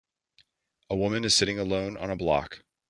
[0.89, 2.63] A woman is sitting alone on a block.